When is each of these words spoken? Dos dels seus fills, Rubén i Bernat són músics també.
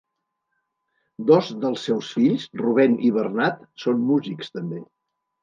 Dos 1.31 1.51
dels 1.65 1.83
seus 1.89 2.09
fills, 2.15 2.47
Rubén 2.63 2.97
i 3.11 3.13
Bernat 3.19 3.61
són 3.85 4.03
músics 4.09 4.53
també. 4.59 4.83